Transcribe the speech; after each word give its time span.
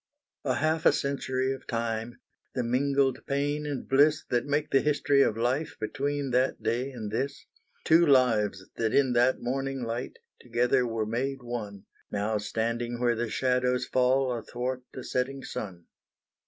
A 0.45 0.55
half 0.55 0.87
a 0.87 0.91
century 0.93 1.53
of 1.53 1.67
time, 1.67 2.19
The 2.55 2.63
mingled 2.63 3.23
pain 3.27 3.67
and 3.67 3.87
bliss 3.87 4.23
That 4.31 4.47
make 4.47 4.71
the 4.71 4.81
history 4.81 5.21
of 5.21 5.37
life 5.37 5.77
Between 5.79 6.31
that 6.31 6.63
day 6.63 6.89
and 6.89 7.11
this; 7.11 7.45
Two 7.83 8.03
lives 8.07 8.65
that 8.77 8.95
in 8.95 9.13
that 9.13 9.41
morning 9.41 9.83
light, 9.83 10.17
Together 10.39 10.87
were 10.87 11.05
made 11.05 11.43
one, 11.43 11.83
Now 12.09 12.39
standing 12.39 12.99
where 12.99 13.15
the 13.15 13.29
shadows 13.29 13.85
fall 13.85 14.35
Athwart 14.35 14.81
the 14.91 15.03
setting 15.03 15.43
sun. 15.43 15.85